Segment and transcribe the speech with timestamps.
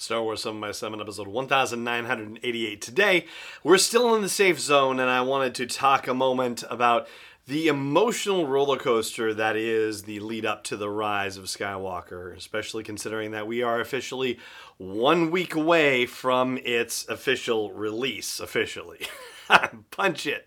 [0.00, 2.80] Star Wars 7 by 7 episode 1988.
[2.80, 3.26] Today,
[3.64, 7.08] we're still in the safe zone, and I wanted to talk a moment about
[7.48, 12.84] the emotional roller coaster that is the lead up to the rise of Skywalker, especially
[12.84, 14.38] considering that we are officially
[14.76, 18.38] one week away from its official release.
[18.38, 19.00] Officially.
[19.90, 20.46] Punch it.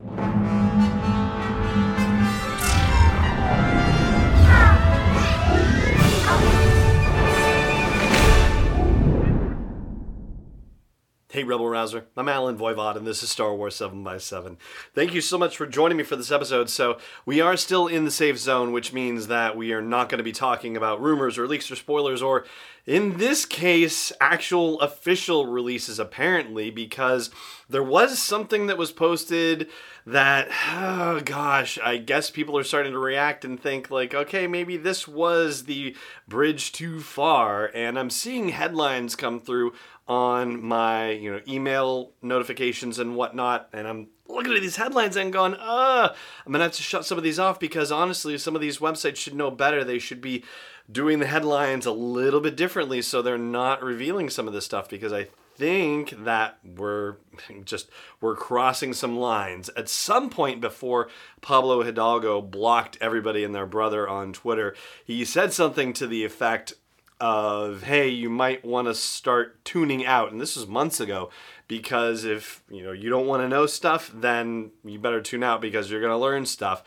[11.32, 12.08] Hey, Rebel Rouser.
[12.18, 14.58] I'm Allen Voivod, and this is Star Wars 7 by 7
[14.94, 16.70] Thank you so much for joining me for this episode.
[16.70, 20.18] So, we are still in the safe zone, which means that we are not going
[20.18, 22.44] to be talking about rumors or leaks or spoilers, or
[22.86, 27.30] in this case, actual official releases, apparently, because
[27.70, 29.70] there was something that was posted
[30.06, 34.78] that, oh gosh, I guess people are starting to react and think, like, okay, maybe
[34.78, 35.96] this was the
[36.28, 37.70] bridge too far.
[37.74, 39.74] And I'm seeing headlines come through
[40.12, 45.32] on my you know email notifications and whatnot and i'm looking at these headlines and
[45.32, 46.14] going uh
[46.46, 49.16] i'm gonna have to shut some of these off because honestly some of these websites
[49.16, 50.44] should know better they should be
[50.92, 54.90] doing the headlines a little bit differently so they're not revealing some of this stuff
[54.90, 55.28] because i
[55.62, 57.18] think that we're
[57.66, 57.88] just
[58.20, 59.70] we're crossing some lines.
[59.78, 61.08] At some point before
[61.40, 64.76] pablo hidalgo blocked everybody and their brother on twitter
[65.06, 66.74] he said something to the effect
[67.20, 70.32] of hey you might want to start tuning out.
[70.32, 71.30] And this was months ago
[71.68, 75.62] because if you know you don't want to know stuff then you better tune out
[75.62, 76.84] because you're going to learn stuff.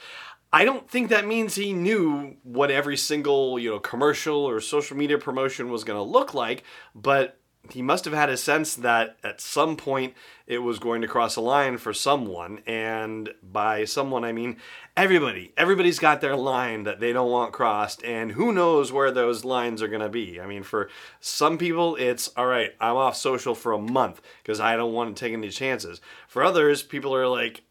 [0.52, 4.96] I don't think that means he knew what every single you know commercial or social
[4.96, 6.64] media promotion was going to look like
[6.96, 7.38] but
[7.70, 10.14] he must have had a sense that at some point
[10.46, 14.56] it was going to cross a line for someone and by someone i mean
[14.96, 15.52] everybody.
[15.56, 19.82] Everybody's got their line that they don't want crossed and who knows where those lines
[19.82, 20.40] are going to be.
[20.40, 20.88] I mean for
[21.20, 25.16] some people it's all right i'm off social for a month because i don't want
[25.16, 26.00] to take any chances.
[26.28, 27.62] For others people are like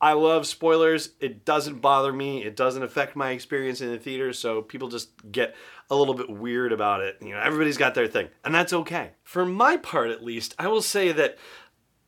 [0.00, 1.10] I love spoilers.
[1.20, 2.44] It doesn't bother me.
[2.44, 4.32] It doesn't affect my experience in the theater.
[4.32, 5.54] So people just get
[5.88, 7.16] a little bit weird about it.
[7.20, 9.12] You know, everybody's got their thing, and that's okay.
[9.22, 11.38] For my part, at least, I will say that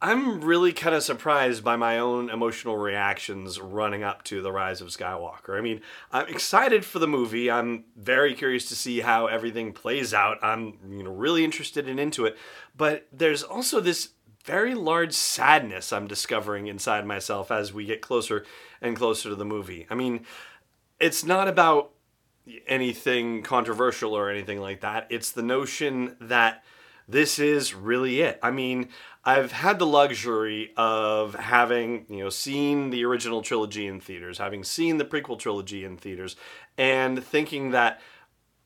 [0.01, 4.81] I'm really kind of surprised by my own emotional reactions running up to the rise
[4.81, 5.59] of Skywalker.
[5.59, 5.81] I mean,
[6.13, 7.51] I'm excited for the movie.
[7.51, 10.39] I'm very curious to see how everything plays out.
[10.41, 12.37] I'm, you know, really interested and into it.
[12.77, 14.11] But there's also this
[14.49, 18.47] very large sadness I'm discovering inside myself as we get closer
[18.81, 19.87] and closer to the movie.
[19.91, 20.25] I mean,
[20.99, 21.91] it's not about
[22.67, 25.07] anything controversial or anything like that.
[25.11, 26.65] It's the notion that
[27.07, 28.39] this is really it.
[28.43, 28.89] I mean,
[29.23, 34.65] I've had the luxury of having, you know, seen the original trilogy in theaters, having
[34.65, 36.37] seen the prequel trilogy in theaters,
[36.79, 38.01] and thinking that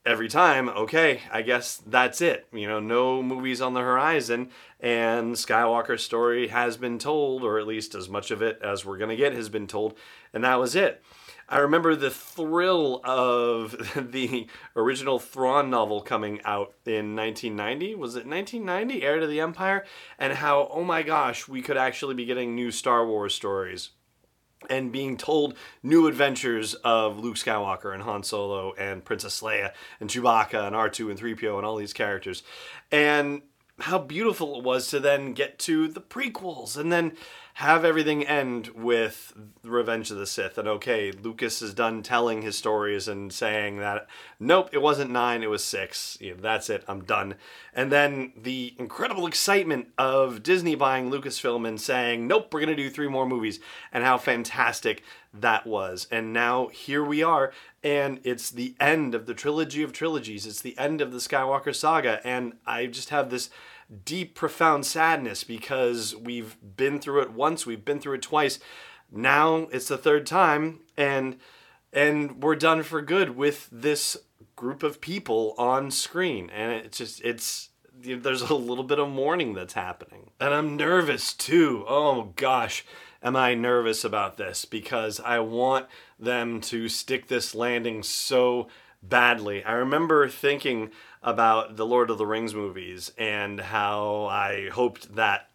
[0.05, 2.47] every time, okay, I guess that's it.
[2.53, 7.67] You know, no movies on the horizon, and Skywalker's story has been told, or at
[7.67, 9.97] least as much of it as we're going to get has been told,
[10.33, 11.03] and that was it.
[11.49, 13.73] I remember the thrill of
[14.13, 17.95] the original Thrawn novel coming out in 1990.
[17.95, 19.03] Was it 1990?
[19.03, 19.85] Heir to the Empire?
[20.19, 23.91] And how, oh my gosh, we could actually be getting new Star Wars stories
[24.71, 30.11] and being told new adventures of Luke Skywalker and Han Solo and Princess Leia and
[30.11, 32.43] Chewbacca and R2 and 3PO and all these characters.
[32.91, 33.43] And
[33.81, 37.13] how beautiful it was to then get to the prequels and then
[37.55, 40.57] have everything end with Revenge of the Sith.
[40.57, 44.07] And okay, Lucas is done telling his stories and saying that,
[44.41, 46.17] nope, it wasn't nine, it was six.
[46.39, 47.35] That's it, I'm done.
[47.75, 52.83] And then the incredible excitement of Disney buying Lucasfilm and saying, nope, we're going to
[52.83, 53.61] do three more movies,
[53.93, 55.03] and how fantastic
[55.35, 56.07] that was.
[56.11, 60.47] And now here we are, and it's the end of the trilogy of trilogies.
[60.47, 63.51] It's the end of the Skywalker saga, and I just have this
[64.05, 68.59] deep, profound sadness because we've been through it once, we've been through it twice.
[69.11, 71.39] Now it's the third time, and
[71.93, 74.17] and we're done for good with this
[74.57, 79.55] group of people on screen, and it's just it's there's a little bit of mourning
[79.55, 81.85] that's happening, and I'm nervous too.
[81.87, 82.85] Oh gosh,
[83.23, 85.87] am I nervous about this because I want
[86.19, 88.69] them to stick this landing so
[89.03, 89.65] badly.
[89.65, 90.91] I remember thinking
[91.23, 95.49] about the Lord of the Rings movies and how I hoped that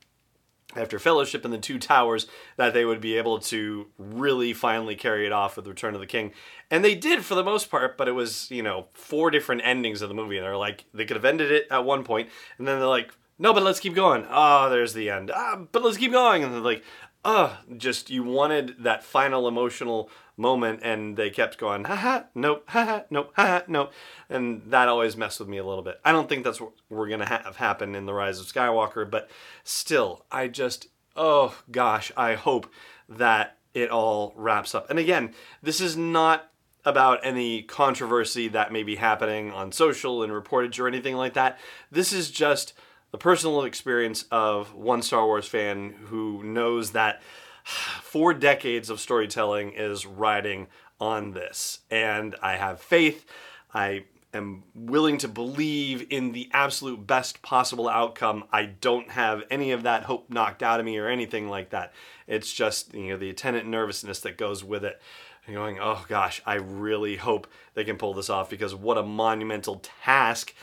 [0.76, 2.28] after Fellowship and the Two Towers
[2.58, 6.08] that they would be able to really finally carry it off with Return of the
[6.08, 6.34] King.
[6.70, 10.02] And they did for the most part, but it was, you know, four different endings
[10.02, 10.38] of the movie.
[10.38, 13.14] And they're like, they could have ended it at one point, and then they're like,
[13.40, 14.26] no, but let's keep going.
[14.30, 15.32] Oh, there's the end.
[15.34, 16.44] Ah, but let's keep going.
[16.44, 16.84] And they're like,
[17.24, 23.02] oh, just you wanted that final emotional moment, and they kept going, haha, nope, haha,
[23.10, 23.92] nope, haha, nope.
[24.30, 26.00] And that always messed with me a little bit.
[26.06, 29.10] I don't think that's what we're going to have happen in The Rise of Skywalker,
[29.10, 29.30] but
[29.64, 32.72] still, I just, oh gosh, I hope
[33.10, 34.90] that it all wraps up.
[34.90, 36.52] And again, this is not
[36.86, 41.60] about any controversy that may be happening on social and reportage or anything like that.
[41.92, 42.74] This is just
[43.12, 47.22] the personal experience of one Star Wars fan who knows that
[47.68, 50.68] four decades of storytelling is riding
[51.00, 51.80] on this.
[51.90, 53.26] And I have faith.
[53.74, 58.46] I am willing to believe in the absolute best possible outcome.
[58.52, 61.94] I don't have any of that hope knocked out of me or anything like that.
[62.26, 65.02] It's just, you know, the attendant nervousness that goes with it.
[65.46, 69.04] And going, oh gosh, I really hope they can pull this off because what a
[69.04, 70.54] monumental task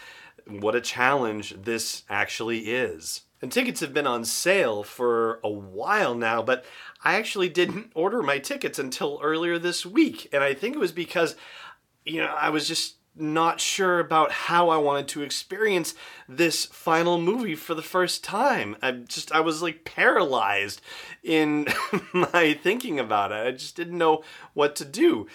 [0.47, 3.23] what a challenge this actually is.
[3.45, 6.65] And tickets have been on sale for a while now, but
[7.05, 7.99] I actually didn't mm-hmm.
[7.99, 10.31] order my tickets until earlier this week.
[10.33, 11.37] And I think it was because,
[12.07, 15.95] you know, I was just not sure about how I wanted to experience
[16.27, 18.77] this final movie for the first time.
[18.81, 20.81] I just I was like paralyzed
[21.23, 21.67] in
[22.15, 23.47] my thinking about it.
[23.47, 24.25] I just didn't know
[24.55, 25.27] what to do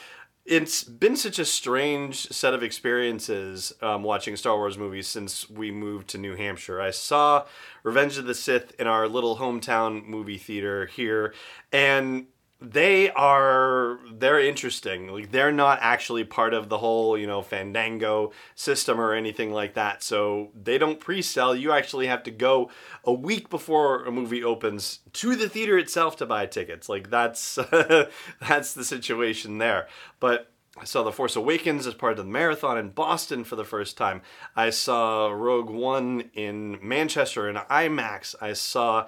[0.49, 5.69] it's been such a strange set of experiences um, watching Star Wars movies since we
[5.69, 6.81] moved to New Hampshire.
[6.81, 7.45] I saw
[7.83, 11.35] Revenge of the Sith in our little hometown movie theater here,
[11.71, 12.25] and
[12.61, 15.07] they are they're interesting.
[15.07, 19.75] Like they're not actually part of the whole you know fandango system or anything like
[19.75, 20.03] that.
[20.03, 21.55] So they don't pre-sell.
[21.55, 22.69] You actually have to go
[23.05, 26.89] a week before a movie opens to the theater itself to buy tickets.
[26.89, 27.55] Like that's
[28.41, 29.87] that's the situation there.
[30.19, 33.65] But I saw The Force Awakens as part of the marathon in Boston for the
[33.65, 34.21] first time.
[34.55, 38.35] I saw Rogue One in Manchester in IMAX.
[38.39, 39.07] I saw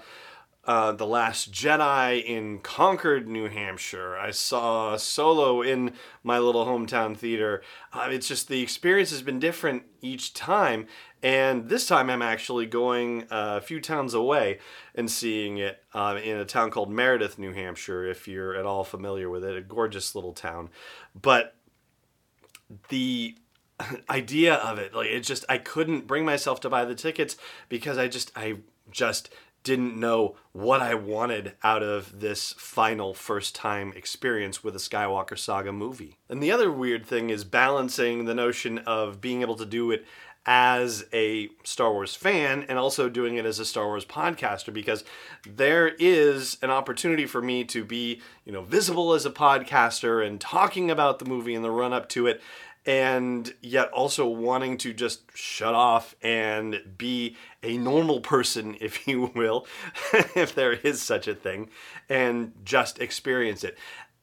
[0.65, 4.15] uh, The Last Jedi in Concord, New Hampshire.
[4.17, 5.93] I saw Solo in
[6.23, 7.63] my little hometown theater.
[7.91, 10.85] Uh, it's just the experience has been different each time.
[11.23, 14.59] And this time I'm actually going a few towns away
[14.95, 18.83] and seeing it uh, in a town called Meredith, New Hampshire, if you're at all
[18.83, 19.55] familiar with it.
[19.55, 20.69] A gorgeous little town.
[21.19, 21.55] But
[22.89, 23.35] the
[24.09, 27.35] idea of it, like it just, I couldn't bring myself to buy the tickets
[27.69, 28.57] because I just, I
[28.91, 29.29] just
[29.63, 35.37] didn't know what I wanted out of this final first time experience with a Skywalker
[35.37, 36.17] Saga movie.
[36.29, 40.05] And the other weird thing is balancing the notion of being able to do it
[40.45, 45.03] as a Star Wars fan and also doing it as a Star Wars podcaster because
[45.47, 50.41] there is an opportunity for me to be, you know, visible as a podcaster and
[50.41, 52.41] talking about the movie and the run up to it
[52.85, 59.31] and yet also wanting to just shut off and be a normal person, if you
[59.35, 59.67] will,
[60.35, 61.69] if there is such a thing,
[62.09, 63.77] and just experience it.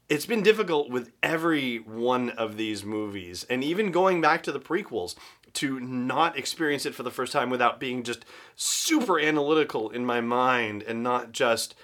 [0.09, 4.61] It's been difficult with every one of these movies, and even going back to the
[4.61, 5.15] prequels,
[5.55, 10.21] to not experience it for the first time without being just super analytical in my
[10.21, 11.75] mind and not just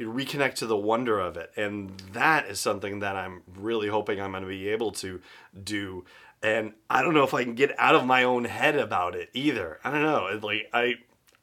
[0.00, 1.52] you reconnect to the wonder of it.
[1.58, 5.20] And that is something that I'm really hoping I'm going to be able to
[5.62, 6.06] do.
[6.42, 9.28] And I don't know if I can get out of my own head about it
[9.34, 9.78] either.
[9.84, 10.40] I don't know.
[10.42, 10.94] Like I,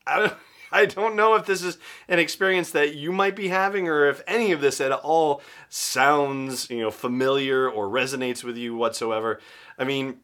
[0.06, 0.34] I don't.
[0.70, 1.78] I don't know if this is
[2.10, 6.70] an experience that you might be having or if any of this at all sounds,
[6.70, 9.40] you know, familiar or resonates with you whatsoever.
[9.80, 10.18] I mean,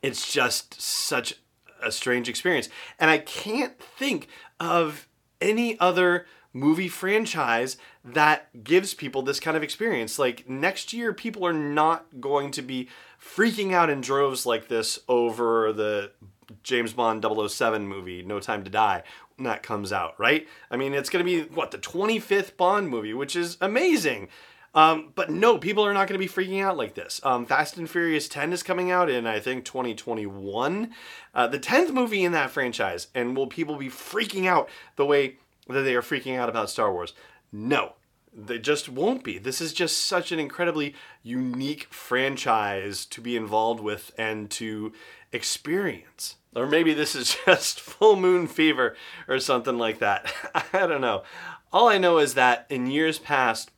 [0.00, 1.34] it's just such
[1.82, 2.70] a strange experience.
[2.98, 4.28] And I can't think
[4.58, 5.06] of
[5.40, 10.18] any other movie franchise that gives people this kind of experience.
[10.18, 12.88] Like next year, people are not going to be
[13.20, 16.10] freaking out in droves like this over the
[16.62, 19.02] James Bond 007 movie, No Time to Die,
[19.36, 20.46] when that comes out, right?
[20.70, 24.28] I mean, it's going to be, what, the 25th Bond movie, which is amazing.
[24.72, 27.20] Um, but no, people are not going to be freaking out like this.
[27.24, 30.92] Um, Fast and Furious 10 is coming out in, I think, 2021.
[31.34, 33.08] Uh, the 10th movie in that franchise.
[33.14, 35.38] And will people be freaking out the way
[35.72, 37.14] that they are freaking out about Star Wars.
[37.52, 37.94] No,
[38.32, 39.38] they just won't be.
[39.38, 44.92] This is just such an incredibly unique franchise to be involved with and to
[45.32, 46.36] experience.
[46.54, 48.96] Or maybe this is just full moon fever
[49.28, 50.32] or something like that.
[50.72, 51.22] I don't know.
[51.72, 53.70] All I know is that in years past,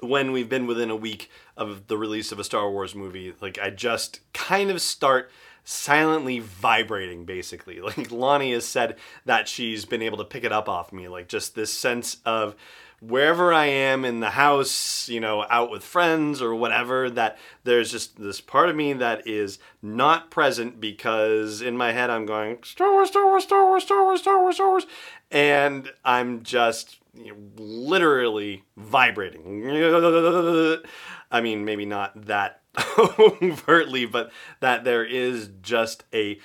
[0.00, 3.58] when we've been within a week of the release of a Star Wars movie, like
[3.58, 5.30] I just kind of start
[5.64, 7.80] silently vibrating basically.
[7.84, 11.28] Like Lonnie has said that she's been able to pick it up off me, like
[11.28, 12.54] just this sense of
[13.00, 17.90] wherever I am in the house, you know, out with friends or whatever, that there's
[17.90, 22.58] just this part of me that is not present because in my head I'm going,
[22.62, 24.86] Star Wars, Star Wars, Star Wars, Star Wars, Star Wars, Star Wars.
[25.30, 26.98] And I'm just
[27.56, 29.62] literally vibrating.
[31.30, 32.62] I mean, maybe not that
[32.98, 34.30] overtly, but
[34.60, 36.38] that there is just a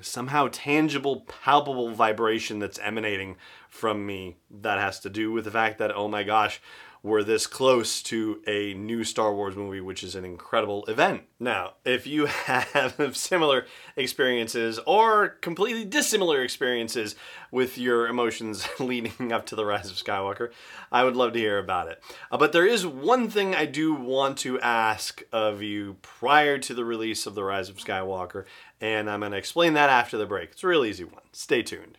[0.00, 3.36] somehow tangible, palpable vibration that's emanating
[3.68, 6.60] from me that has to do with the fact that, oh my gosh,
[7.02, 11.22] we're this close to a new Star Wars movie, which is an incredible event.
[11.40, 13.66] Now, if you have similar
[13.96, 17.16] experiences or completely dissimilar experiences
[17.50, 20.50] with your emotions leading up to The Rise of Skywalker,
[20.92, 22.02] I would love to hear about it.
[22.30, 26.74] Uh, but there is one thing I do want to ask of you prior to
[26.74, 28.44] the release of The Rise of Skywalker,
[28.80, 30.52] and I'm going to explain that after the break.
[30.52, 31.22] It's a real easy one.
[31.32, 31.98] Stay tuned.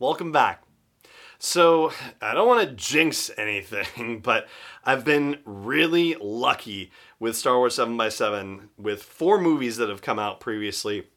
[0.00, 0.62] Welcome back.
[1.38, 1.92] So,
[2.22, 4.48] I don't want to jinx anything, but
[4.82, 10.40] I've been really lucky with Star Wars 7x7 with four movies that have come out
[10.40, 11.08] previously.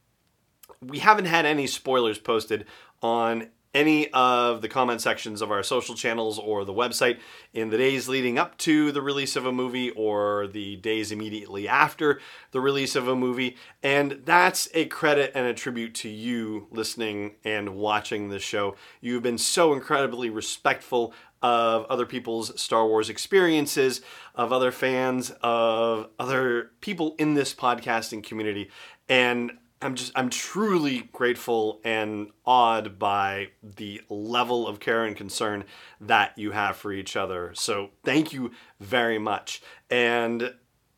[0.81, 2.65] We haven't had any spoilers posted
[3.01, 7.19] on any of the comment sections of our social channels or the website
[7.53, 11.67] in the days leading up to the release of a movie or the days immediately
[11.67, 12.19] after
[12.51, 13.57] the release of a movie.
[13.81, 18.75] And that's a credit and a tribute to you listening and watching this show.
[19.01, 24.01] You've been so incredibly respectful of other people's Star Wars experiences,
[24.33, 28.69] of other fans, of other people in this podcasting community.
[29.09, 29.51] And
[29.83, 35.65] I'm just I'm truly grateful and awed by the level of care and concern
[36.01, 37.51] that you have for each other.
[37.53, 39.61] So thank you very much.
[39.89, 40.53] And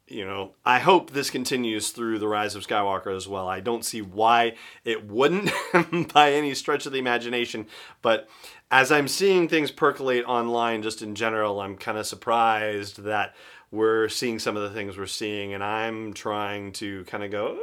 [0.07, 3.47] you know, I hope this continues through the rise of Skywalker as well.
[3.47, 5.51] I don't see why it wouldn't
[6.13, 7.65] by any stretch of the imagination,
[8.03, 8.29] but
[8.69, 13.33] as I'm seeing things percolate online just in general, I'm kind of surprised that
[13.71, 17.59] we're seeing some of the things we're seeing and I'm trying to kind of go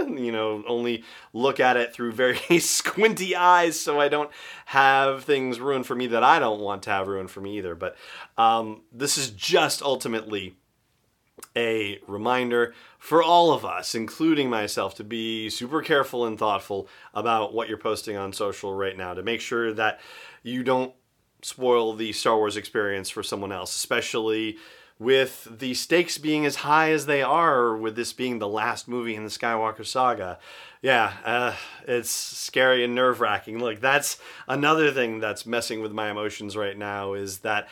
[0.08, 4.30] you know, only look at it through very squinty eyes so I don't
[4.66, 7.74] have things ruined for me that I don't want to have ruined for me either.
[7.74, 7.96] But
[8.38, 10.56] um, this is just ultimately
[11.56, 17.52] a reminder for all of us, including myself, to be super careful and thoughtful about
[17.52, 20.00] what you're posting on social right now, to make sure that
[20.42, 20.94] you don't
[21.42, 24.56] spoil the Star Wars experience for someone else, especially
[24.98, 29.16] with the stakes being as high as they are, with this being the last movie
[29.16, 30.38] in the Skywalker saga.
[30.82, 31.54] Yeah, uh,
[31.88, 33.58] it's scary and nerve wracking.
[33.58, 37.68] Look, that's another thing that's messing with my emotions right now is that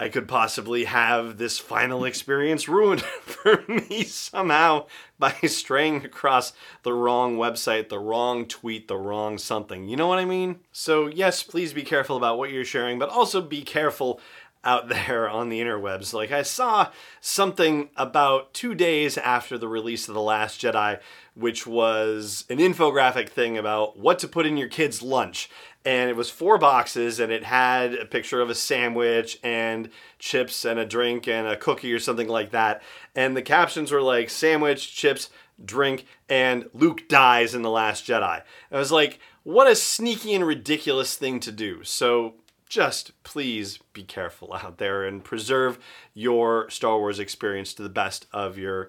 [0.00, 4.86] I could possibly have this final experience ruined for me somehow
[5.18, 9.88] by straying across the wrong website, the wrong tweet, the wrong something.
[9.88, 10.60] You know what I mean?
[10.72, 14.20] So, yes, please be careful about what you're sharing, but also be careful
[14.64, 16.12] out there on the interwebs.
[16.12, 16.90] Like I saw
[17.20, 21.00] something about two days after the release of The Last Jedi,
[21.34, 25.50] which was an infographic thing about what to put in your kid's lunch.
[25.84, 29.88] And it was four boxes and it had a picture of a sandwich and
[30.18, 32.82] chips and a drink and a cookie or something like that.
[33.16, 35.30] And the captions were like sandwich, chips,
[35.64, 38.42] drink, and Luke dies in The Last Jedi.
[38.70, 41.82] I was like, what a sneaky and ridiculous thing to do.
[41.84, 42.34] So
[42.70, 45.78] just please be careful out there and preserve
[46.14, 48.88] your Star Wars experience to the best of your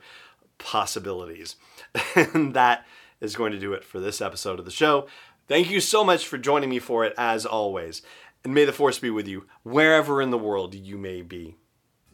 [0.59, 1.57] possibilities.
[2.15, 2.85] and that
[3.19, 5.07] is going to do it for this episode of the show.
[5.47, 8.03] Thank you so much for joining me for it, as always.
[8.43, 11.57] And may the Force be with you wherever in the world you may be.